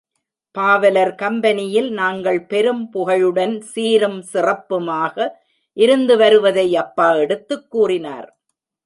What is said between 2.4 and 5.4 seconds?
பெரும் புகழுடன் சீரும் சிறப்புமாக